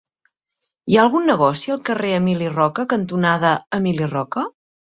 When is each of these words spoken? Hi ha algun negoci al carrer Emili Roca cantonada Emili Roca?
Hi 0.93 0.97
ha 0.97 1.03
algun 1.07 1.27
negoci 1.31 1.75
al 1.75 1.79
carrer 1.91 2.11
Emili 2.21 2.49
Roca 2.57 2.89
cantonada 2.95 3.55
Emili 3.81 4.13
Roca? 4.19 4.49